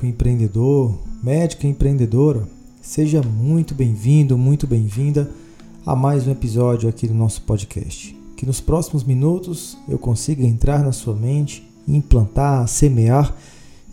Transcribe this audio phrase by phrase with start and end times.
[0.00, 2.48] Médico empreendedor, médica empreendedora,
[2.80, 5.30] seja muito bem-vindo, muito bem-vinda
[5.84, 8.16] a mais um episódio aqui do nosso podcast.
[8.34, 13.34] Que nos próximos minutos eu consiga entrar na sua mente implantar, semear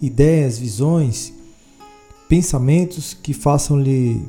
[0.02, 1.34] ideias, visões,
[2.30, 4.24] pensamentos que façam-lhe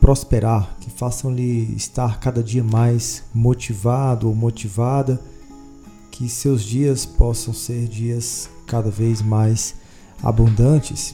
[0.00, 5.20] prosperar, que façam-lhe estar cada dia mais motivado ou motivada,
[6.12, 9.74] que seus dias possam ser dias cada vez mais
[10.22, 11.12] abundantes.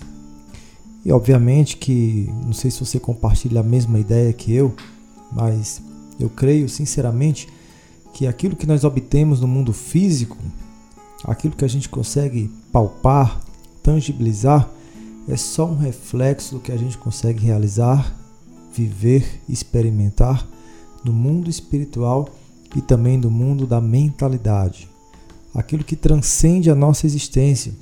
[1.04, 4.74] E obviamente que, não sei se você compartilha a mesma ideia que eu,
[5.32, 5.80] mas
[6.18, 7.48] eu creio sinceramente
[8.12, 10.36] que aquilo que nós obtemos no mundo físico,
[11.24, 13.40] aquilo que a gente consegue palpar,
[13.82, 14.68] tangibilizar,
[15.28, 18.14] é só um reflexo do que a gente consegue realizar,
[18.72, 20.46] viver, experimentar
[21.04, 22.28] no mundo espiritual
[22.76, 24.88] e também no mundo da mentalidade.
[25.54, 27.72] Aquilo que transcende a nossa existência.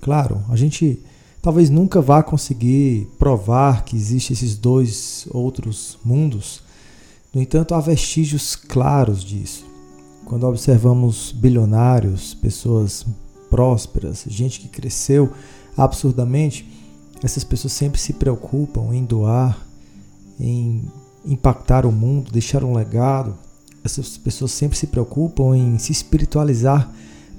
[0.00, 1.00] Claro, a gente
[1.44, 6.62] talvez nunca vá conseguir provar que existem esses dois outros mundos.
[7.34, 9.66] No entanto, há vestígios claros disso.
[10.24, 13.04] Quando observamos bilionários, pessoas
[13.50, 15.34] prósperas, gente que cresceu
[15.76, 16.66] absurdamente,
[17.22, 19.58] essas pessoas sempre se preocupam em doar,
[20.40, 20.82] em
[21.26, 23.36] impactar o mundo, deixar um legado.
[23.84, 26.90] Essas pessoas sempre se preocupam em se espiritualizar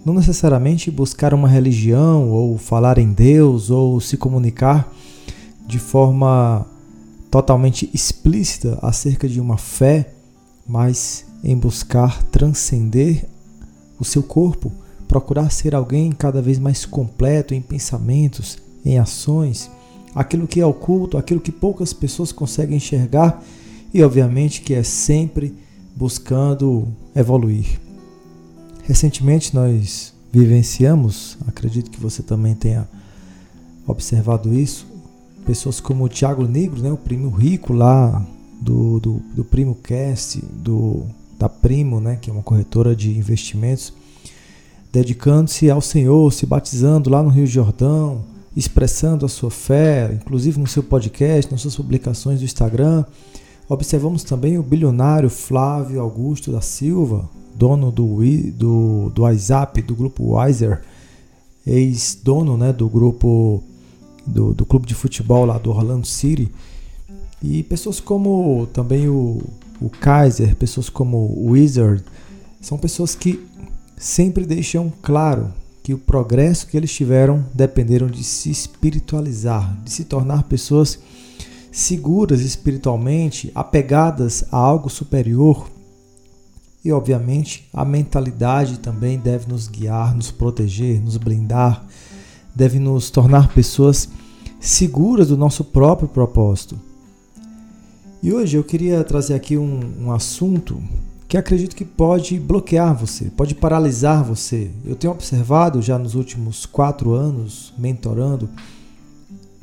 [0.05, 4.93] não necessariamente buscar uma religião ou falar em Deus ou se comunicar
[5.67, 6.63] de forma
[7.31, 10.13] totalmente explícita acerca de uma fé,
[10.67, 13.25] mas em buscar transcender
[13.99, 14.71] o seu corpo,
[15.07, 19.71] procurar ser alguém cada vez mais completo em pensamentos, em ações,
[20.13, 23.43] aquilo que é oculto, aquilo que poucas pessoas conseguem enxergar
[23.91, 25.55] e, obviamente, que é sempre
[25.95, 27.84] buscando evoluir.
[28.87, 32.87] Recentemente nós vivenciamos, acredito que você também tenha
[33.87, 34.85] observado isso,
[35.43, 38.23] pessoas como o Thiago Negro, né, o primo rico lá
[38.61, 41.03] do, do, do Primo Cast, do,
[41.37, 43.91] da Primo, né, que é uma corretora de investimentos,
[44.93, 48.23] dedicando-se ao Senhor, se batizando lá no Rio Jordão,
[48.55, 53.03] expressando a sua fé, inclusive no seu podcast, nas suas publicações do Instagram.
[53.67, 58.19] Observamos também o bilionário Flávio Augusto da Silva, dono do,
[58.51, 60.81] do, do WhatsApp, do grupo Wiser,
[61.65, 63.63] ex-dono né, do grupo
[64.25, 66.51] do, do clube de futebol lá do Orlando City.
[67.41, 69.41] E pessoas como também o,
[69.81, 72.03] o Kaiser, pessoas como o Wizard,
[72.61, 73.45] são pessoas que
[73.97, 75.51] sempre deixam claro
[75.81, 80.99] que o progresso que eles tiveram dependeram de se espiritualizar, de se tornar pessoas
[81.75, 85.69] seguras espiritualmente, apegadas a algo superior,
[86.85, 91.85] e, obviamente, a mentalidade também deve nos guiar, nos proteger, nos blindar,
[92.55, 94.07] deve nos tornar pessoas
[94.57, 96.79] seguras do nosso próprio propósito.
[98.23, 100.81] E hoje eu queria trazer aqui um, um assunto
[101.27, 104.71] que acredito que pode bloquear você, pode paralisar você.
[104.85, 108.49] Eu tenho observado já nos últimos quatro anos, mentorando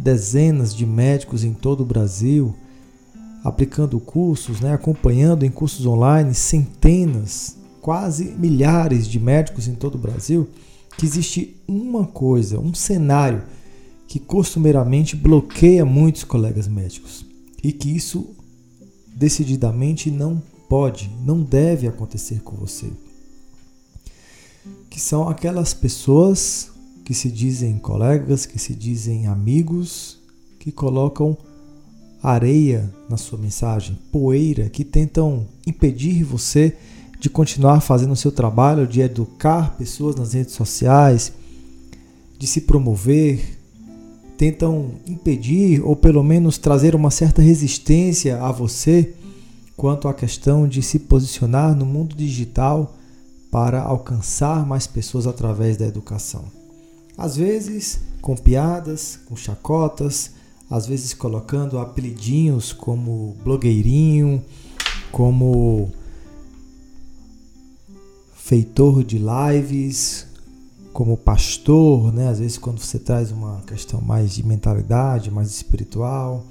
[0.03, 2.55] dezenas de médicos em todo o Brasil,
[3.45, 9.99] aplicando cursos, né, acompanhando em cursos online centenas, quase milhares de médicos em todo o
[9.99, 10.49] Brasil,
[10.99, 13.45] que existe uma coisa, um cenário
[14.09, 17.25] que costumeiramente bloqueia muitos colegas médicos
[17.63, 18.35] e que isso
[19.15, 22.91] decididamente não pode, não deve acontecer com você.
[24.91, 26.72] Que são aquelas pessoas
[27.05, 30.19] que se dizem colegas, que se dizem amigos,
[30.59, 31.37] que colocam
[32.23, 36.77] areia na sua mensagem, poeira que tentam impedir você
[37.19, 41.33] de continuar fazendo o seu trabalho, de educar pessoas nas redes sociais,
[42.39, 43.59] de se promover,
[44.37, 49.15] tentam impedir ou pelo menos trazer uma certa resistência a você
[49.77, 52.97] quanto à questão de se posicionar no mundo digital
[53.51, 56.62] para alcançar mais pessoas através da educação.
[57.23, 60.33] Às vezes com piadas, com chacotas,
[60.69, 64.45] às vezes colocando apelidinhos como blogueirinho,
[65.13, 65.93] como
[68.35, 70.27] feitor de lives,
[70.93, 72.27] como pastor, né?
[72.27, 76.45] Às vezes quando você traz uma questão mais de mentalidade, mais espiritual,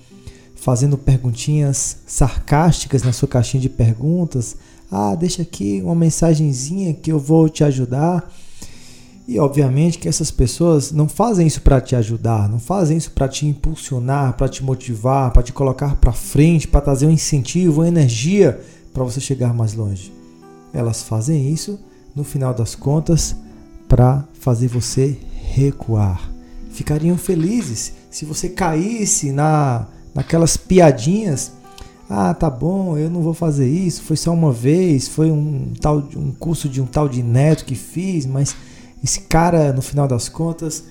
[0.55, 4.55] fazendo perguntinhas sarcásticas na sua caixinha de perguntas.
[4.89, 8.33] Ah, deixa aqui uma mensagenzinha que eu vou te ajudar.
[9.31, 13.29] E obviamente que essas pessoas não fazem isso para te ajudar, não fazem isso para
[13.29, 17.87] te impulsionar, para te motivar, para te colocar para frente, para trazer um incentivo, uma
[17.87, 18.59] energia
[18.93, 20.11] para você chegar mais longe.
[20.73, 21.79] Elas fazem isso,
[22.13, 23.33] no final das contas,
[23.87, 25.17] para fazer você
[25.53, 26.29] recuar.
[26.69, 31.53] ficariam felizes se você caísse na naquelas piadinhas.
[32.09, 35.99] Ah, tá bom, eu não vou fazer isso, foi só uma vez, foi um tal
[36.17, 38.53] um curso de um tal de neto que fiz, mas
[39.03, 40.83] esse cara, no final das contas,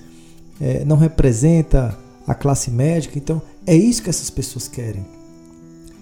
[0.59, 1.97] é, não representa
[2.27, 5.05] a classe médica, então é isso que essas pessoas querem.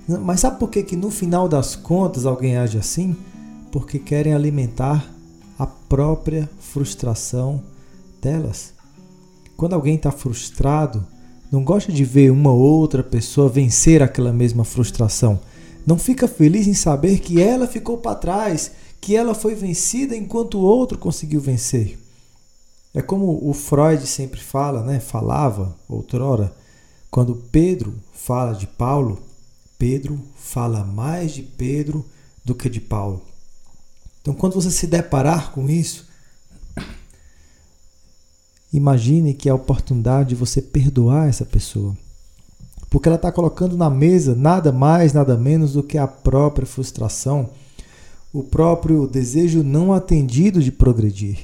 [0.07, 3.15] Mas sabe por que, que no final das contas alguém age assim?
[3.71, 5.07] Porque querem alimentar
[5.57, 7.61] a própria frustração
[8.21, 8.73] delas.
[9.55, 11.05] Quando alguém está frustrado,
[11.51, 15.39] não gosta de ver uma outra pessoa vencer aquela mesma frustração.
[15.85, 18.71] Não fica feliz em saber que ela ficou para trás,
[19.01, 21.97] que ela foi vencida enquanto o outro conseguiu vencer.
[22.93, 24.99] É como o Freud sempre fala, né?
[24.99, 26.53] Falava outrora,
[27.11, 29.21] quando Pedro fala de Paulo,
[29.77, 32.05] Pedro fala mais de Pedro
[32.43, 33.21] do que de Paulo.
[34.21, 36.09] Então, quando você se deparar com isso,
[38.71, 41.97] Imagine que é a oportunidade de você perdoar essa pessoa.
[42.89, 47.49] Porque ela está colocando na mesa nada mais, nada menos do que a própria frustração,
[48.33, 51.37] o próprio desejo não atendido de progredir.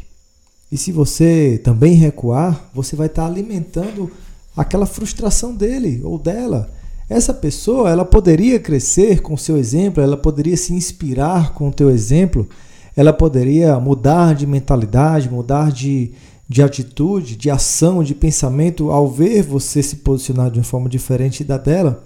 [0.71, 4.11] E se você também recuar, você vai estar alimentando
[4.55, 6.69] aquela frustração dele ou dela.
[7.09, 11.73] Essa pessoa, ela poderia crescer com o seu exemplo, ela poderia se inspirar com o
[11.73, 12.47] teu exemplo,
[12.95, 16.11] ela poderia mudar de mentalidade, mudar de,
[16.47, 21.43] de atitude, de ação, de pensamento ao ver você se posicionar de uma forma diferente
[21.43, 22.03] da dela.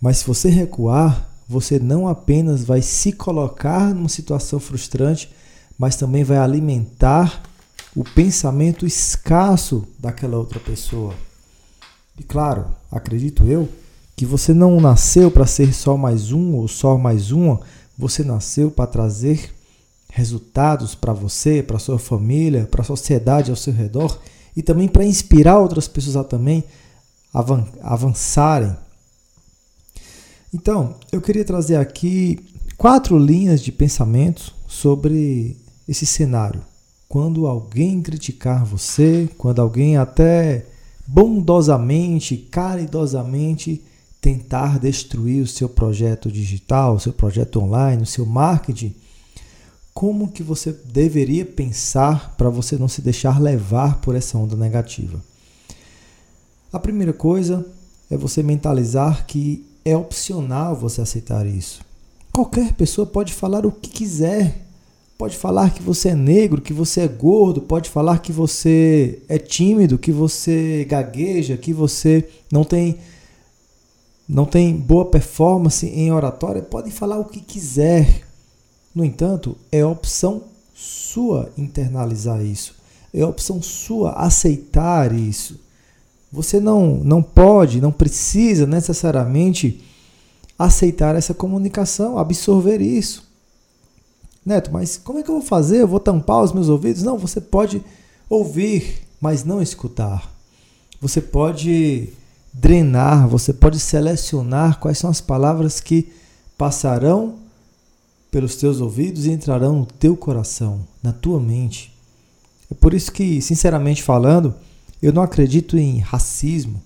[0.00, 5.28] Mas se você recuar, você não apenas vai se colocar numa situação frustrante,
[5.76, 7.42] mas também vai alimentar
[7.92, 11.12] o pensamento escasso daquela outra pessoa.
[12.16, 13.68] E claro, acredito eu,
[14.14, 17.60] que você não nasceu para ser só mais um ou só mais uma,
[17.98, 19.52] você nasceu para trazer
[20.08, 24.20] resultados para você, para sua família, para a sociedade ao seu redor
[24.56, 26.62] e também para inspirar outras pessoas a também
[27.82, 28.76] avançarem.
[30.52, 32.38] Então, eu queria trazer aqui
[32.76, 35.56] quatro linhas de pensamento sobre
[35.88, 36.62] esse cenário.
[37.08, 40.66] Quando alguém criticar você, quando alguém até
[41.06, 43.82] bondosamente, caridosamente
[44.20, 48.94] tentar destruir o seu projeto digital, o seu projeto online, o seu marketing,
[49.94, 55.22] como que você deveria pensar para você não se deixar levar por essa onda negativa?
[56.72, 57.66] A primeira coisa
[58.10, 61.80] é você mentalizar que é opcional você aceitar isso.
[62.32, 64.66] Qualquer pessoa pode falar o que quiser.
[65.18, 69.36] Pode falar que você é negro, que você é gordo, pode falar que você é
[69.36, 72.98] tímido, que você gagueja, que você não tem
[74.26, 78.24] não tem boa performance em oratória, podem falar o que quiser.
[78.94, 82.74] No entanto, é opção sua internalizar isso.
[83.12, 85.60] É opção sua aceitar isso.
[86.32, 89.82] Você não, não pode, não precisa necessariamente
[90.58, 93.28] aceitar essa comunicação, absorver isso.
[94.44, 95.82] Neto, mas como é que eu vou fazer?
[95.82, 97.02] Eu vou tampar os meus ouvidos?
[97.02, 97.82] Não, você pode
[98.28, 100.32] ouvir, mas não escutar.
[101.00, 102.10] Você pode
[102.52, 106.12] drenar, você pode selecionar quais são as palavras que
[106.56, 107.36] passarão
[108.30, 111.92] pelos teus ouvidos e entrarão no teu coração, na tua mente.
[112.70, 114.54] É por isso que, sinceramente falando,
[115.02, 116.82] eu não acredito em racismo.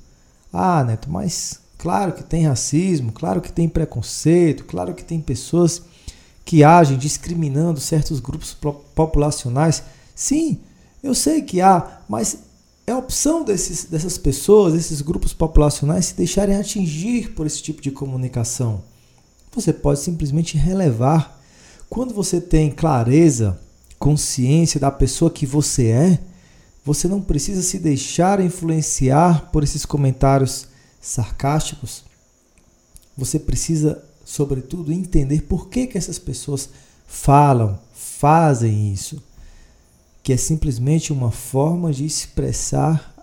[0.53, 5.83] Ah, Neto, mas claro que tem racismo, claro que tem preconceito, claro que tem pessoas
[6.45, 8.57] que agem discriminando certos grupos
[8.95, 9.83] populacionais.
[10.15, 10.61] Sim,
[11.03, 12.39] eu sei que há, mas
[12.87, 17.91] é opção desses, dessas pessoas, desses grupos populacionais se deixarem atingir por esse tipo de
[17.91, 18.83] comunicação.
[19.55, 21.41] Você pode simplesmente relevar.
[21.89, 23.59] Quando você tem clareza,
[23.99, 26.19] consciência da pessoa que você é,
[26.85, 30.69] você não precisa se deixar influenciar por esses comentários
[31.01, 32.05] sarcásticos.
[33.17, 36.69] Você precisa, sobretudo, entender por que, que essas pessoas
[37.07, 39.23] falam, fazem isso.
[40.23, 43.15] Que é simplesmente uma forma de expressar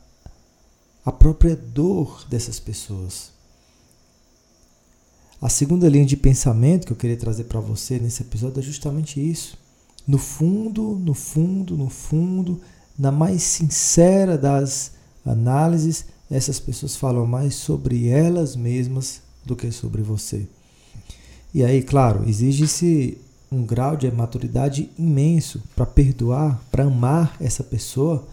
[1.06, 3.32] a própria dor dessas pessoas.
[5.40, 9.20] A segunda linha de pensamento que eu queria trazer para você nesse episódio é justamente
[9.20, 9.58] isso.
[10.08, 12.62] No fundo, no fundo, no fundo,
[13.02, 14.92] na mais sincera das
[15.26, 20.48] análises, essas pessoas falam mais sobre elas mesmas do que sobre você.
[21.52, 23.18] E aí, claro, exige-se
[23.52, 28.24] um grau de maturidade imenso para perdoar, para amar essa pessoa.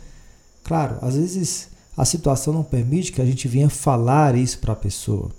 [0.63, 4.77] Claro, às vezes a situação não permite que a gente venha falar isso para a
[4.77, 5.31] pessoa.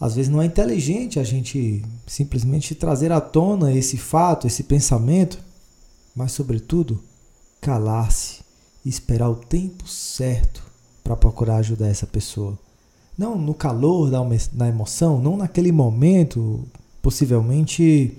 [0.00, 5.38] Às vezes não é inteligente a gente simplesmente trazer à tona esse fato, esse pensamento,
[6.16, 7.00] mas, sobretudo,
[7.60, 8.40] calar-se
[8.84, 10.62] e esperar o tempo certo
[11.02, 12.58] para procurar ajudar essa pessoa.
[13.16, 14.10] Não no calor
[14.52, 16.64] da emoção, não naquele momento,
[17.02, 18.16] possivelmente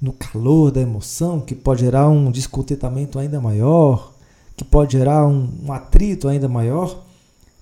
[0.00, 4.12] no calor da emoção, que pode gerar um descontentamento ainda maior,
[4.56, 7.04] que pode gerar um, um atrito ainda maior,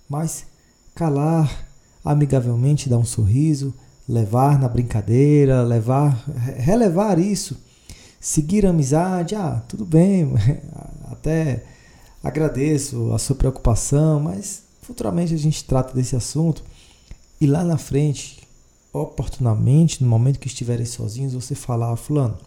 [0.08, 0.46] mas
[0.94, 1.66] calar
[2.04, 3.72] amigavelmente, dar um sorriso,
[4.08, 6.22] levar na brincadeira, levar,
[6.58, 7.56] relevar isso,
[8.24, 10.32] seguir a amizade, ah, tudo bem,
[11.12, 11.62] até
[12.22, 16.64] agradeço a sua preocupação, mas futuramente a gente trata desse assunto.
[17.38, 18.40] E lá na frente,
[18.90, 22.38] oportunamente, no momento que estiverem sozinhos, você falar, ah, fulano,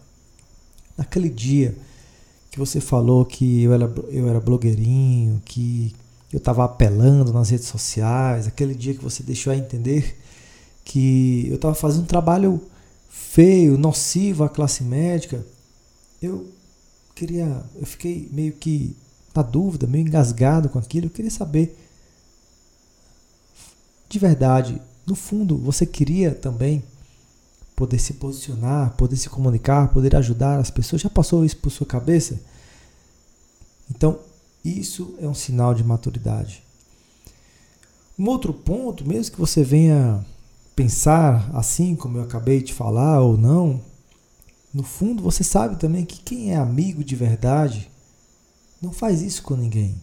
[0.96, 1.76] naquele dia
[2.50, 5.94] que você falou que eu era, eu era blogueirinho, que
[6.32, 10.18] eu estava apelando nas redes sociais, aquele dia que você deixou a entender
[10.84, 12.60] que eu estava fazendo um trabalho
[13.08, 15.46] feio, nocivo à classe médica,
[16.20, 16.48] eu
[17.14, 18.96] queria, eu fiquei meio que
[19.34, 21.76] na dúvida, meio engasgado com aquilo, eu queria saber
[24.08, 26.82] de verdade, no fundo, você queria também
[27.76, 31.02] poder se posicionar, poder se comunicar, poder ajudar as pessoas.
[31.02, 32.40] Já passou isso por sua cabeça?
[33.90, 34.18] Então,
[34.64, 36.62] isso é um sinal de maturidade.
[38.18, 40.24] Um outro ponto, mesmo que você venha
[40.74, 43.80] pensar assim como eu acabei de falar ou não,
[44.72, 47.90] no fundo você sabe também que quem é amigo de verdade
[48.80, 49.96] não faz isso com ninguém.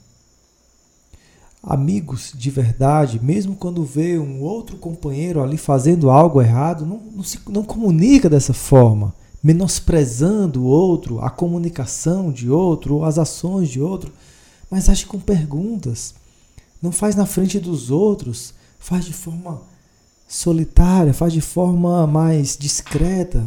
[1.64, 7.24] Amigos de verdade, mesmo quando vê um outro companheiro ali fazendo algo errado, não, não,
[7.24, 13.70] se, não comunica dessa forma, menosprezando o outro, a comunicação de outro, ou as ações
[13.70, 14.12] de outro,
[14.70, 16.14] mas age com perguntas.
[16.82, 19.62] Não faz na frente dos outros, faz de forma
[20.28, 23.44] solitária, faz de forma mais discreta.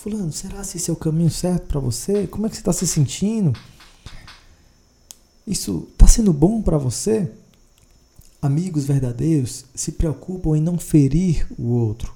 [0.00, 2.24] Fulano, será que esse é o caminho certo para você?
[2.28, 3.52] Como é que você está se sentindo?
[5.44, 7.28] Isso está sendo bom para você?
[8.40, 12.14] Amigos verdadeiros se preocupam em não ferir o outro,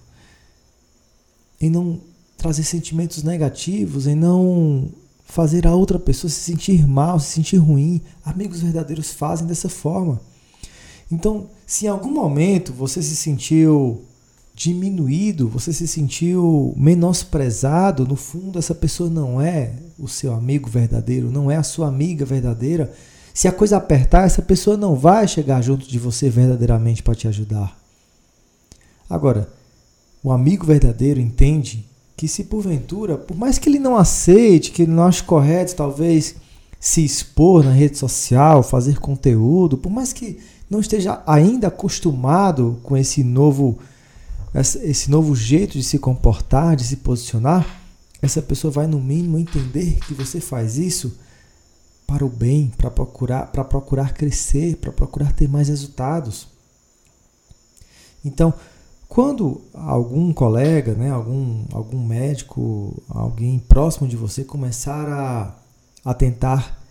[1.60, 2.00] em não
[2.36, 4.88] trazer sentimentos negativos, em não
[5.24, 8.00] fazer a outra pessoa se sentir mal, se sentir ruim.
[8.24, 10.20] Amigos verdadeiros fazem dessa forma.
[11.10, 14.04] Então, se em algum momento você se sentiu
[14.54, 21.30] diminuído, você se sentiu menosprezado, no fundo essa pessoa não é o seu amigo verdadeiro,
[21.30, 22.92] não é a sua amiga verdadeira.
[23.32, 27.26] Se a coisa apertar, essa pessoa não vai chegar junto de você verdadeiramente para te
[27.26, 27.76] ajudar.
[29.08, 29.48] Agora,
[30.22, 34.92] o amigo verdadeiro entende que se porventura, por mais que ele não aceite, que ele
[34.92, 36.36] não ache correto, talvez
[36.78, 42.96] se expor na rede social, fazer conteúdo, por mais que não esteja ainda acostumado com
[42.96, 43.78] esse novo
[44.54, 47.66] esse novo jeito de se comportar, de se posicionar,
[48.20, 51.18] essa pessoa vai no mínimo entender que você faz isso
[52.06, 56.46] para o bem, para procurar, para procurar crescer, para procurar ter mais resultados.
[58.24, 58.52] Então,
[59.08, 65.56] quando algum colega, né, algum, algum médico, alguém próximo de você começar a,
[66.04, 66.82] a tentar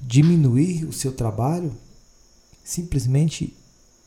[0.00, 1.72] diminuir o seu trabalho,
[2.64, 3.56] simplesmente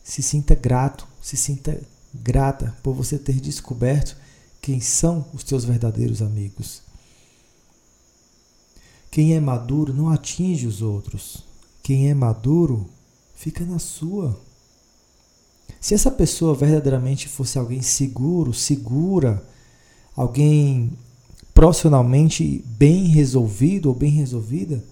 [0.04, 1.82] se sinta grato, se sinta
[2.14, 4.16] grata por você ter descoberto
[4.62, 6.84] quem são os teus verdadeiros amigos.
[9.10, 11.44] Quem é maduro não atinge os outros.
[11.82, 12.88] Quem é maduro
[13.34, 14.40] fica na sua.
[15.82, 19.44] Se essa pessoa verdadeiramente fosse alguém seguro, segura,
[20.16, 20.94] alguém
[21.56, 24.84] profissionalmente bem resolvido ou bem resolvida,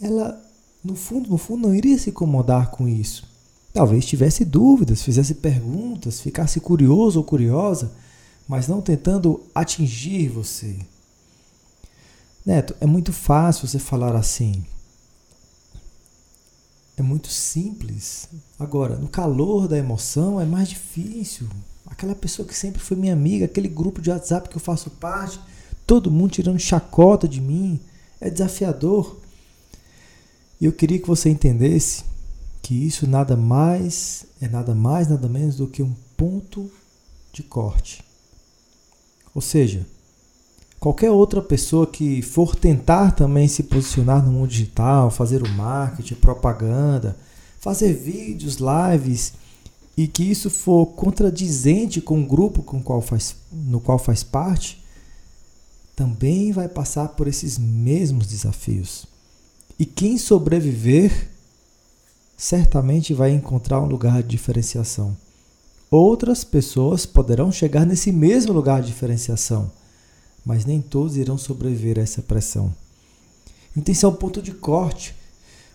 [0.00, 0.40] ela
[0.84, 3.29] no fundo, no fundo, não iria se incomodar com isso.
[3.72, 7.92] Talvez tivesse dúvidas, fizesse perguntas, ficasse curioso ou curiosa,
[8.48, 10.76] mas não tentando atingir você.
[12.44, 14.64] Neto, é muito fácil você falar assim.
[16.96, 18.28] É muito simples.
[18.58, 21.48] Agora, no calor da emoção é mais difícil.
[21.86, 25.40] Aquela pessoa que sempre foi minha amiga, aquele grupo de WhatsApp que eu faço parte,
[25.86, 27.80] todo mundo tirando chacota de mim,
[28.20, 29.16] é desafiador.
[30.60, 32.04] E eu queria que você entendesse
[32.62, 36.70] que isso nada mais é nada mais, nada menos do que um ponto
[37.32, 38.02] de corte.
[39.34, 39.86] Ou seja,
[40.78, 46.14] qualquer outra pessoa que for tentar também se posicionar no mundo digital, fazer o marketing,
[46.14, 47.16] propaganda,
[47.58, 49.34] fazer vídeos, lives
[49.96, 54.82] e que isso for contradizente com o grupo com qual faz, no qual faz parte,
[55.94, 59.04] também vai passar por esses mesmos desafios.
[59.78, 61.30] E quem sobreviver
[62.40, 65.14] certamente vai encontrar um lugar de diferenciação.
[65.90, 69.70] Outras pessoas poderão chegar nesse mesmo lugar de diferenciação,
[70.42, 72.74] mas nem todos irão sobreviver a essa pressão.
[73.76, 75.14] Então esse é o ponto de corte.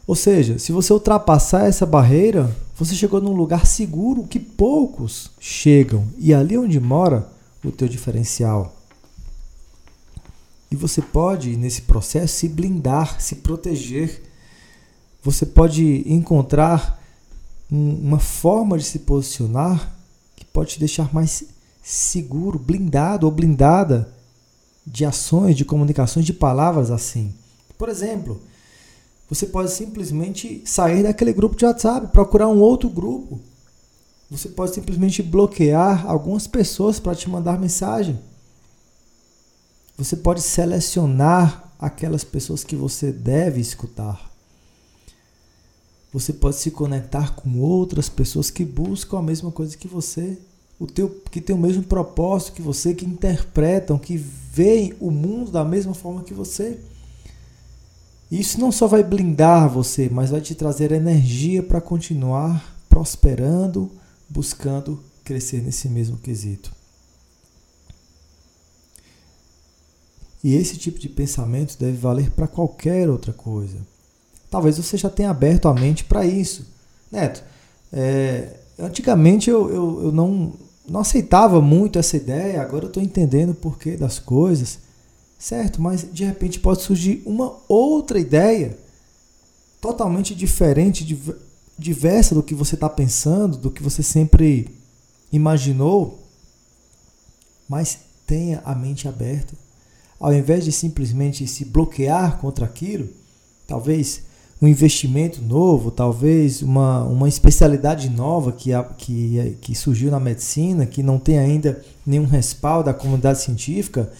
[0.07, 6.07] Ou seja, se você ultrapassar essa barreira, você chegou num lugar seguro que poucos chegam.
[6.17, 7.29] E ali onde mora
[7.63, 8.75] o teu diferencial.
[10.71, 14.23] E você pode, nesse processo, se blindar, se proteger.
[15.25, 17.03] Você pode encontrar
[17.67, 19.91] uma forma de se posicionar
[20.35, 21.45] que pode te deixar mais
[21.81, 24.13] seguro, blindado ou blindada
[24.85, 27.33] de ações, de comunicações, de palavras assim.
[27.75, 28.39] Por exemplo,
[29.27, 33.39] você pode simplesmente sair daquele grupo de WhatsApp, procurar um outro grupo.
[34.29, 38.19] Você pode simplesmente bloquear algumas pessoas para te mandar mensagem.
[39.97, 44.34] Você pode selecionar aquelas pessoas que você deve escutar.
[46.15, 50.37] Você pode se conectar com outras pessoas que buscam a mesma coisa que você,
[50.79, 55.51] o teu, que tem o mesmo propósito que você, que interpretam, que veem o mundo
[55.51, 56.79] da mesma forma que você.
[58.31, 63.91] Isso não só vai blindar você, mas vai te trazer energia para continuar prosperando,
[64.29, 66.71] buscando crescer nesse mesmo quesito.
[70.41, 73.94] E esse tipo de pensamento deve valer para qualquer outra coisa.
[74.49, 76.65] Talvez você já tenha aberto a mente para isso.
[77.11, 77.43] Neto,
[77.91, 80.53] é, antigamente eu, eu, eu não,
[80.87, 84.79] não aceitava muito essa ideia, agora eu estou entendendo o porquê das coisas.
[85.37, 88.77] Certo, mas de repente pode surgir uma outra ideia
[89.81, 91.05] totalmente diferente,
[91.77, 94.69] diversa do que você está pensando, do que você sempre
[95.31, 96.23] imaginou.
[97.67, 99.53] Mas tenha a mente aberta.
[100.19, 103.09] Ao invés de simplesmente se bloquear contra aquilo,
[103.67, 104.23] talvez
[104.61, 111.03] um investimento novo, talvez uma, uma especialidade nova que, que, que surgiu na medicina, que
[111.03, 114.11] não tem ainda nenhum respaldo da comunidade científica,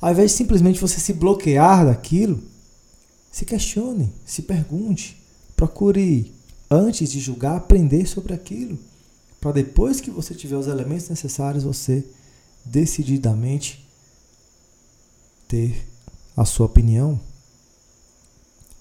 [0.00, 2.42] ao invés de simplesmente você se bloquear daquilo,
[3.32, 5.16] se questione, se pergunte,
[5.56, 6.32] procure,
[6.70, 8.78] antes de julgar, aprender sobre aquilo.
[9.40, 12.04] Para depois que você tiver os elementos necessários, você
[12.64, 13.86] decididamente
[15.46, 15.86] ter
[16.36, 17.18] a sua opinião.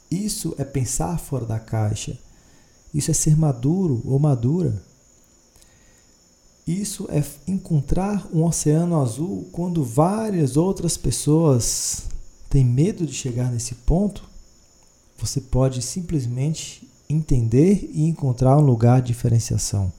[0.09, 2.17] Isso é pensar fora da caixa.
[2.93, 4.81] Isso é ser maduro ou madura.
[6.65, 12.03] Isso é encontrar um oceano azul quando várias outras pessoas
[12.49, 14.23] têm medo de chegar nesse ponto.
[15.17, 19.91] Você pode simplesmente entender e encontrar um lugar de diferenciação,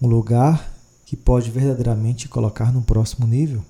[0.00, 0.74] um lugar
[1.06, 3.64] que pode verdadeiramente colocar no próximo nível.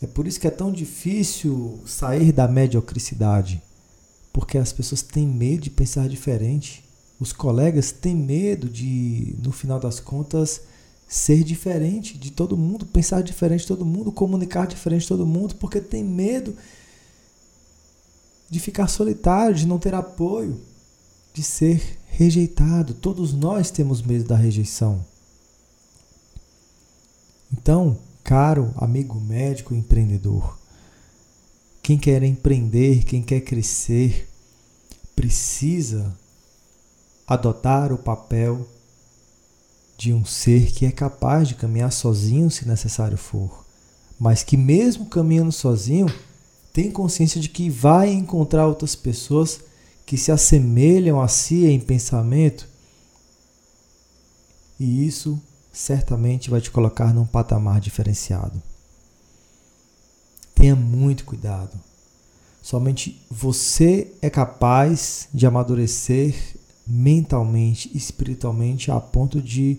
[0.00, 3.62] É por isso que é tão difícil sair da mediocridade,
[4.34, 6.84] porque as pessoas têm medo de pensar diferente.
[7.20, 10.62] Os colegas têm medo de, no final das contas,
[11.06, 15.54] ser diferente de todo mundo, pensar diferente de todo mundo, comunicar diferente de todo mundo,
[15.54, 16.56] porque tem medo
[18.50, 20.60] de ficar solitário, de não ter apoio,
[21.32, 22.92] de ser rejeitado.
[22.92, 25.06] Todos nós temos medo da rejeição.
[27.52, 30.58] Então, caro amigo médico empreendedor,
[31.84, 34.26] quem quer empreender, quem quer crescer,
[35.14, 36.16] precisa
[37.26, 38.66] adotar o papel
[39.94, 43.66] de um ser que é capaz de caminhar sozinho se necessário for,
[44.18, 46.06] mas que, mesmo caminhando sozinho,
[46.72, 49.60] tem consciência de que vai encontrar outras pessoas
[50.06, 52.66] que se assemelham a si em pensamento,
[54.80, 55.38] e isso
[55.70, 58.73] certamente vai te colocar num patamar diferenciado.
[60.64, 61.78] Tenha muito cuidado.
[62.62, 66.34] Somente você é capaz de amadurecer
[66.86, 69.76] mentalmente, espiritualmente, a ponto de,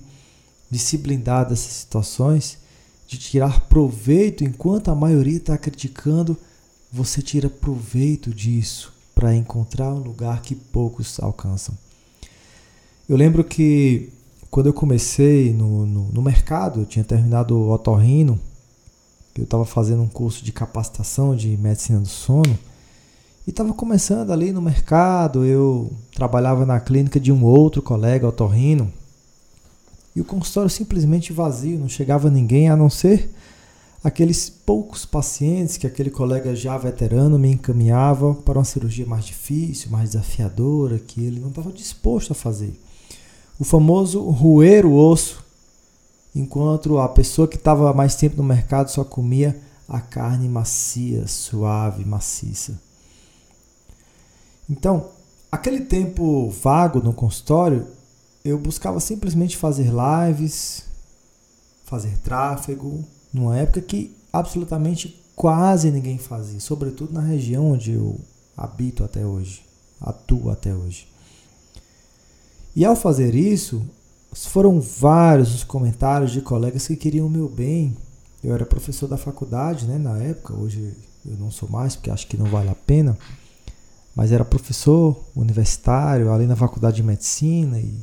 [0.69, 2.59] de se blindar dessas situações,
[3.07, 6.37] de tirar proveito, enquanto a maioria está criticando,
[6.93, 11.75] você tira proveito disso para encontrar um lugar que poucos alcançam.
[13.09, 14.13] Eu lembro que
[14.51, 18.39] quando eu comecei no, no, no mercado, eu tinha terminado o otorrino,
[19.37, 22.57] eu estava fazendo um curso de capacitação de medicina do sono,
[23.45, 28.91] e estava começando ali no mercado, eu trabalhava na clínica de um outro colega, otorrino,
[30.15, 33.29] e o consultório simplesmente vazio, não chegava ninguém a não ser
[34.03, 39.89] aqueles poucos pacientes que aquele colega já veterano me encaminhava para uma cirurgia mais difícil,
[39.89, 42.79] mais desafiadora, que ele não estava disposto a fazer.
[43.59, 45.44] O famoso roer o osso,
[46.35, 52.03] enquanto a pessoa que estava mais tempo no mercado só comia a carne macia, suave,
[52.03, 52.79] maciça.
[54.69, 55.09] Então,
[55.51, 57.87] aquele tempo vago no consultório,
[58.43, 60.83] eu buscava simplesmente fazer lives,
[61.85, 68.19] fazer tráfego, numa época que absolutamente quase ninguém fazia, sobretudo na região onde eu,
[68.57, 69.63] habito até hoje,
[70.01, 71.07] atuo até hoje.
[72.75, 73.85] E ao fazer isso,
[74.43, 77.95] foram vários os comentários de colegas que queriam o meu bem.
[78.43, 80.93] Eu era professor da faculdade, né, na época, hoje
[81.25, 83.17] eu não sou mais porque acho que não vale a pena,
[84.15, 87.97] mas era professor universitário ali na faculdade de medicina e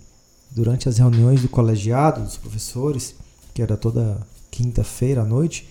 [0.50, 3.14] durante as reuniões do colegiado dos professores,
[3.54, 5.68] que era toda quinta-feira à noite,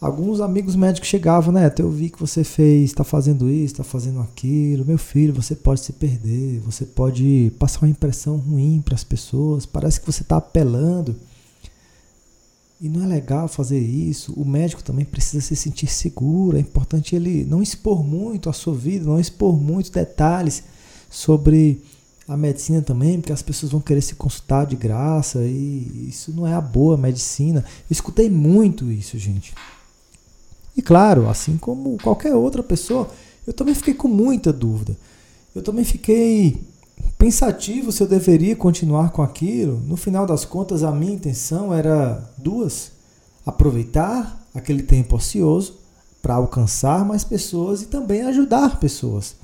[0.00, 1.70] alguns amigos médicos chegavam, né?
[1.78, 4.86] Eu vi que você fez, está fazendo isso, está fazendo aquilo.
[4.86, 9.66] Meu filho, você pode se perder, você pode passar uma impressão ruim para as pessoas.
[9.66, 11.14] Parece que você está apelando.
[12.80, 14.32] E não é legal fazer isso.
[14.32, 16.56] O médico também precisa se sentir seguro.
[16.56, 20.62] É importante ele não expor muito a sua vida, não expor muitos detalhes
[21.10, 21.82] sobre
[22.26, 26.46] a medicina também, porque as pessoas vão querer se consultar de graça e isso não
[26.46, 27.64] é a boa medicina.
[27.80, 29.52] Eu escutei muito isso, gente.
[30.80, 33.10] E claro, assim como qualquer outra pessoa,
[33.46, 34.96] eu também fiquei com muita dúvida.
[35.54, 36.58] Eu também fiquei
[37.18, 39.78] pensativo se eu deveria continuar com aquilo.
[39.86, 42.92] No final das contas, a minha intenção era duas:
[43.44, 45.74] aproveitar aquele tempo ocioso
[46.22, 49.34] para alcançar mais pessoas e também ajudar pessoas.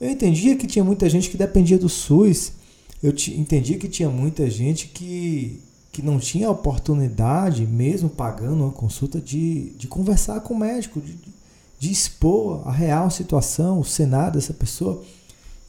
[0.00, 2.54] Eu entendia que tinha muita gente que dependia do SUS.
[3.00, 5.62] Eu entendia que tinha muita gente que
[5.94, 11.16] que não tinha oportunidade, mesmo pagando uma consulta, de, de conversar com o médico, de,
[11.78, 15.04] de expor a real situação, o cenário dessa pessoa.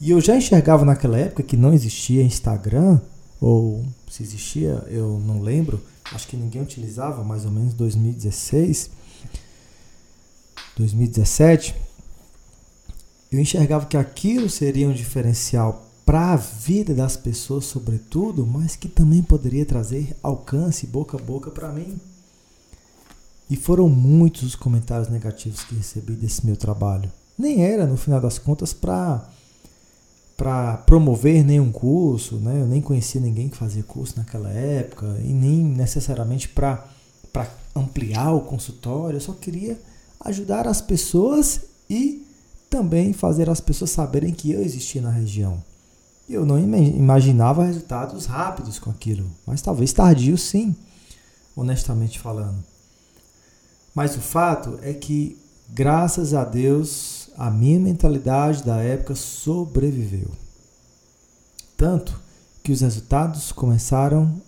[0.00, 3.00] E eu já enxergava naquela época que não existia Instagram,
[3.40, 5.80] ou se existia, eu não lembro,
[6.12, 8.90] acho que ninguém utilizava, mais ou menos 2016,
[10.76, 11.72] 2017.
[13.30, 18.88] Eu enxergava que aquilo seria um diferencial para a vida das pessoas, sobretudo, mas que
[18.88, 21.98] também poderia trazer alcance boca a boca para mim.
[23.50, 27.10] E foram muitos os comentários negativos que recebi desse meu trabalho.
[27.36, 29.28] Nem era, no final das contas, para
[30.36, 32.60] para promover nenhum curso, né?
[32.60, 36.86] Eu nem conhecia ninguém que fazia curso naquela época e nem necessariamente para
[37.32, 39.16] para ampliar o consultório.
[39.16, 39.80] Eu só queria
[40.20, 42.24] ajudar as pessoas e
[42.70, 45.62] também fazer as pessoas saberem que eu existia na região.
[46.28, 50.74] Eu não imaginava resultados rápidos com aquilo, mas talvez tardio sim,
[51.54, 52.64] honestamente falando.
[53.94, 60.30] Mas o fato é que, graças a Deus, a minha mentalidade da época sobreviveu.
[61.76, 62.20] Tanto
[62.62, 64.42] que os resultados começaram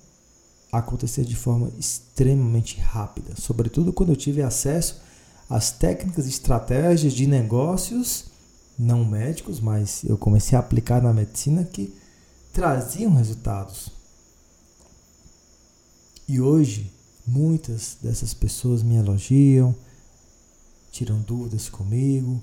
[0.73, 5.01] a acontecer de forma extremamente rápida, sobretudo quando eu tive acesso
[5.49, 8.28] às técnicas e estratégias de negócios
[8.79, 11.93] não médicos, mas eu comecei a aplicar na medicina que
[12.53, 13.91] traziam resultados.
[16.29, 16.93] E hoje,
[17.27, 19.75] muitas dessas pessoas me elogiam,
[20.93, 22.41] tiram dúvidas comigo,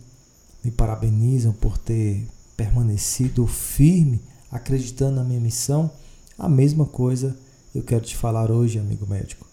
[0.64, 4.22] me parabenizam por ter permanecido firme,
[4.52, 5.90] acreditando na minha missão.
[6.38, 7.38] A mesma coisa
[7.74, 9.48] eu quero te falar hoje, amigo médico.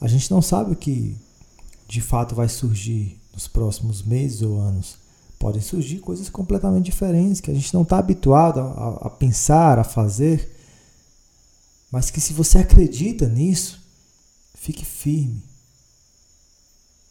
[0.00, 1.16] A gente não sabe o que
[1.88, 5.05] de fato vai surgir nos próximos meses ou anos
[5.38, 9.84] podem surgir coisas completamente diferentes que a gente não está habituado a, a, pensar, a
[9.84, 10.56] fazer,
[11.90, 13.80] mas que se você acredita nisso,
[14.54, 15.42] fique firme,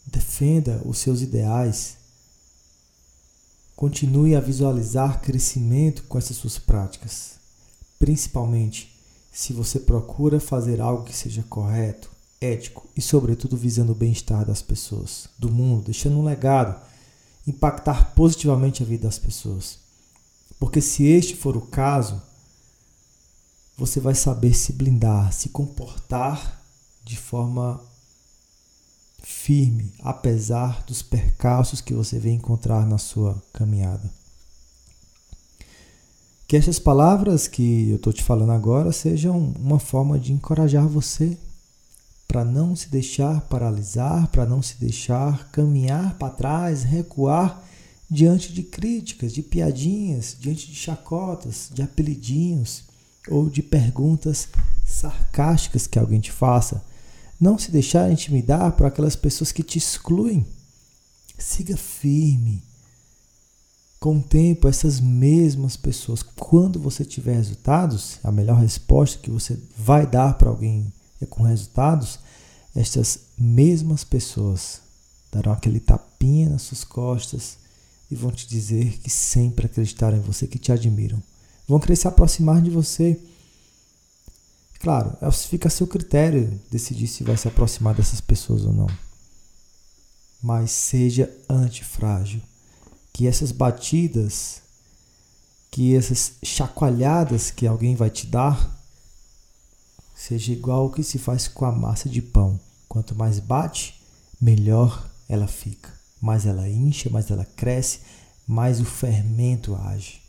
[0.08, 1.98] defenda os seus ideais,
[3.76, 7.36] continue a visualizar crescimento com essas suas práticas,
[8.00, 8.96] principalmente
[9.32, 12.10] se você procura fazer algo que seja correto,
[12.40, 16.80] ético e, sobretudo, visando o bem-estar das pessoas, do mundo, deixando um legado
[17.48, 19.80] impactar positivamente a vida das pessoas.
[20.60, 22.22] Porque se este for o caso,
[23.78, 26.62] você vai saber se blindar, se comportar
[27.04, 27.82] de forma
[29.22, 34.12] firme, apesar dos percalços que você vem encontrar na sua caminhada.
[36.48, 41.38] Que essas palavras que eu estou te falando agora sejam uma forma de encorajar você
[42.28, 47.64] para não se deixar paralisar, para não se deixar caminhar para trás, recuar
[48.10, 52.84] diante de críticas, de piadinhas, diante de chacotas, de apelidinhos
[53.30, 54.48] ou de perguntas
[54.86, 56.84] sarcásticas que alguém te faça.
[57.40, 60.46] Não se deixar intimidar por aquelas pessoas que te excluem.
[61.38, 62.64] Siga firme.
[64.00, 69.58] Com o tempo, essas mesmas pessoas, quando você tiver resultados, a melhor resposta que você
[69.76, 70.94] vai dar para alguém
[71.26, 72.20] é com resultados,
[72.76, 74.82] estas mesmas pessoas
[75.32, 77.58] darão aquele tapinha nas suas costas
[78.10, 81.22] e vão te dizer que sempre acreditaram em você, que te admiram.
[81.68, 83.20] Vão querer se aproximar de você.
[84.80, 88.88] Claro, é fica a seu critério decidir se vai se aproximar dessas pessoas ou não.
[90.42, 92.42] Mas seja antifrágil.
[93.12, 94.62] que essas batidas,
[95.72, 98.75] que essas chacoalhadas que alguém vai te dar,
[100.16, 102.60] seja igual o que se faz com a massa de pão.
[102.88, 104.02] Quanto mais bate,
[104.42, 105.94] melhor ela fica.
[106.22, 108.00] Mais ela incha, mais ela cresce,
[108.48, 110.22] mais o fermento age.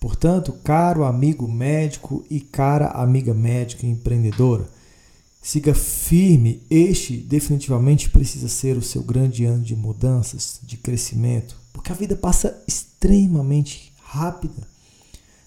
[0.00, 4.68] Portanto, caro amigo médico e cara amiga médica e empreendedora,
[5.40, 6.62] siga firme.
[6.68, 12.16] Este definitivamente precisa ser o seu grande ano de mudanças, de crescimento, porque a vida
[12.16, 14.66] passa extremamente rápida.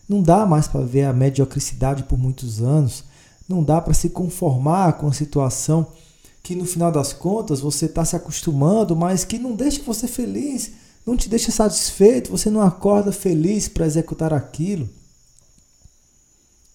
[0.08, 3.04] Não dá mais para ver a mediocridade por muitos anos.
[3.48, 5.92] Não dá para se conformar com a situação
[6.44, 10.72] que no final das contas você está se acostumando, mas que não deixa você feliz,
[11.06, 14.90] não te deixa satisfeito, você não acorda feliz para executar aquilo.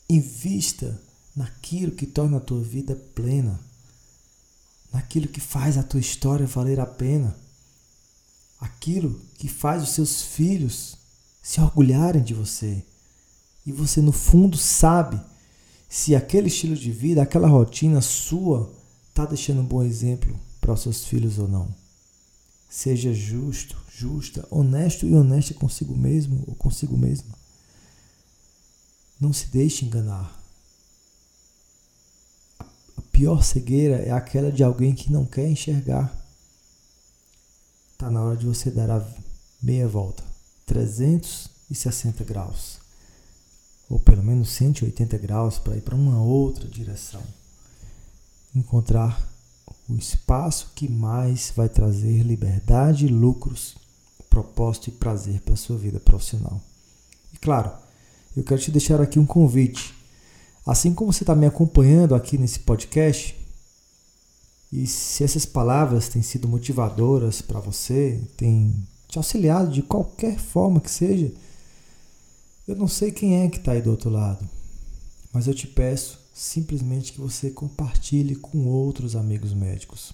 [0.09, 1.01] Invista
[1.35, 3.59] naquilo que torna a tua vida plena,
[4.93, 7.35] naquilo que faz a tua história valer a pena,
[8.61, 10.97] aquilo que faz os seus filhos
[11.43, 12.85] se orgulharem de você.
[13.65, 15.21] E você, no fundo, sabe
[15.95, 18.73] se aquele estilo de vida, aquela rotina sua,
[19.11, 21.69] está deixando um bom exemplo para os seus filhos ou não.
[22.67, 27.35] Seja justo, justa, honesto e honesta consigo mesmo ou consigo mesma.
[29.21, 30.43] Não se deixe enganar.
[32.59, 36.11] A pior cegueira é aquela de alguém que não quer enxergar.
[37.93, 39.07] Está na hora de você dar a
[39.63, 40.25] meia volta,
[40.65, 42.79] 360 graus,
[43.93, 47.23] ou pelo menos 180 graus para ir para uma outra direção
[48.55, 49.31] encontrar
[49.87, 53.77] o espaço que mais vai trazer liberdade, lucros,
[54.31, 56.59] propósito e prazer para a sua vida profissional.
[57.35, 57.71] E claro,
[58.35, 59.95] eu quero te deixar aqui um convite.
[60.67, 63.37] Assim como você está me acompanhando aqui nesse podcast,
[64.73, 68.75] e se essas palavras têm sido motivadoras para você, têm
[69.07, 71.31] te auxiliado de qualquer forma que seja,
[72.67, 74.49] eu não sei quem é que está aí do outro lado,
[75.33, 80.13] mas eu te peço simplesmente que você compartilhe com outros amigos médicos.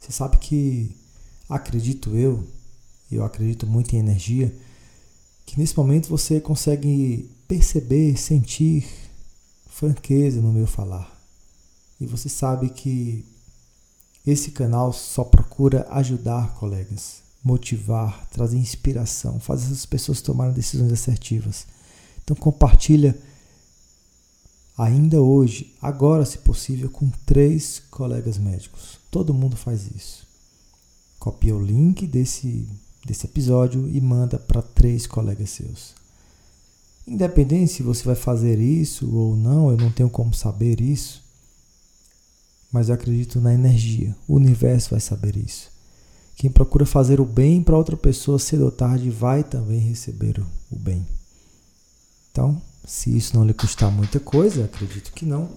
[0.00, 0.96] Você sabe que
[1.48, 2.46] acredito eu,
[3.10, 4.54] e eu acredito muito em energia,
[5.46, 8.86] que nesse momento você consegue perceber, sentir
[9.66, 11.16] franqueza no meu falar.
[12.00, 13.24] E você sabe que
[14.26, 21.66] esse canal só procura ajudar colegas, motivar, trazer inspiração, fazer as pessoas tomarem decisões assertivas.
[22.22, 23.16] Então compartilha
[24.76, 28.98] ainda hoje, agora se possível, com três colegas médicos.
[29.10, 30.26] Todo mundo faz isso.
[31.18, 32.68] Copia o link desse,
[33.04, 35.94] desse episódio e manda para três colegas seus.
[37.06, 41.24] Independente se você vai fazer isso ou não, eu não tenho como saber isso.
[42.70, 44.14] Mas eu acredito na energia.
[44.28, 45.70] O universo vai saber isso.
[46.38, 50.76] Quem procura fazer o bem para outra pessoa cedo ou tarde vai também receber o
[50.78, 51.04] bem.
[52.30, 55.50] Então, se isso não lhe custar muita coisa, acredito que não,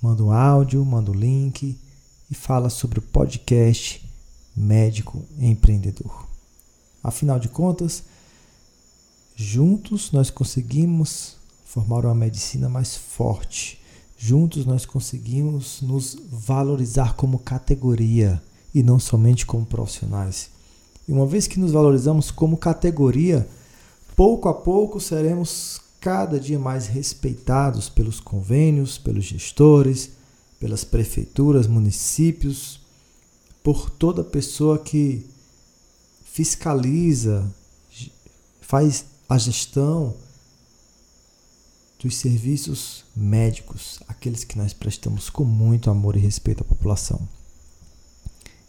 [0.00, 1.78] manda um áudio, manda um link
[2.30, 4.02] e fala sobre o podcast
[4.56, 6.26] Médico Empreendedor.
[7.04, 8.02] Afinal de contas,
[9.36, 11.36] juntos nós conseguimos
[11.66, 13.78] formar uma medicina mais forte.
[14.16, 18.42] Juntos nós conseguimos nos valorizar como categoria
[18.76, 20.50] e não somente como profissionais.
[21.08, 23.48] E uma vez que nos valorizamos como categoria,
[24.14, 30.10] pouco a pouco seremos cada dia mais respeitados pelos convênios, pelos gestores,
[30.60, 32.78] pelas prefeituras, municípios,
[33.64, 35.24] por toda pessoa que
[36.26, 37.50] fiscaliza,
[38.60, 40.14] faz a gestão
[41.98, 47.26] dos serviços médicos, aqueles que nós prestamos com muito amor e respeito à população.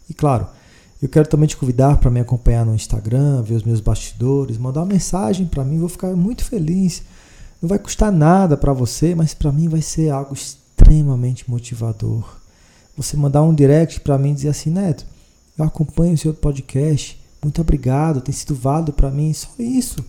[0.10, 0.48] E claro,
[1.02, 4.82] eu quero também te convidar para me acompanhar no Instagram, ver os meus bastidores, mandar
[4.82, 7.04] uma mensagem para mim, vou ficar muito feliz
[7.62, 12.38] não vai custar nada para você, mas para mim vai ser algo extremamente motivador.
[12.96, 15.06] Você mandar um direct para mim e dizer assim, Neto,
[15.58, 20.06] eu acompanho o seu podcast, muito obrigado, tem sido válido para mim, só isso.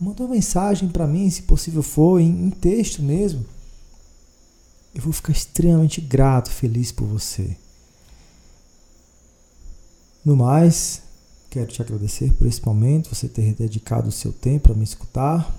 [0.00, 3.44] Manda uma mensagem para mim, se possível for, em, em texto mesmo.
[4.94, 7.56] Eu vou ficar extremamente grato, feliz por você.
[10.30, 11.02] No mais,
[11.50, 15.52] quero te agradecer por esse momento, você ter dedicado o seu tempo para me escutar.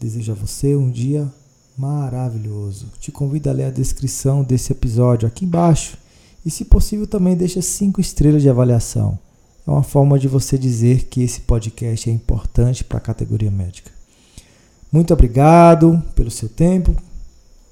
[0.00, 1.30] Desejo a você um dia
[1.76, 2.86] maravilhoso.
[2.98, 5.98] Te convido a ler a descrição desse episódio aqui embaixo
[6.42, 9.18] e, se possível, também deixa cinco estrelas de avaliação.
[9.66, 13.90] É uma forma de você dizer que esse podcast é importante para a categoria médica.
[14.90, 16.96] Muito obrigado pelo seu tempo,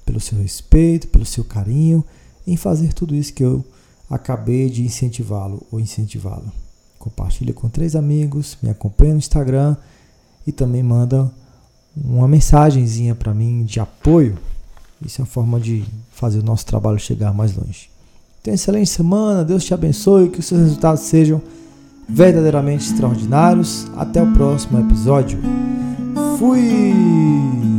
[0.05, 2.05] pelo seu respeito, pelo seu carinho
[2.45, 3.65] em fazer tudo isso que eu
[4.13, 6.51] acabei de incentivá-lo ou incentivá-la.
[6.99, 9.75] Compartilha com três amigos, me acompanha no Instagram
[10.45, 11.31] e também manda
[11.95, 14.37] uma mensagenzinha para mim de apoio.
[15.05, 17.89] Isso é uma forma de fazer o nosso trabalho chegar mais longe.
[18.41, 21.41] Tenha uma excelente semana, Deus te abençoe, que os seus resultados sejam
[22.07, 23.87] verdadeiramente extraordinários.
[23.95, 25.39] Até o próximo episódio.
[26.37, 27.72] Fui!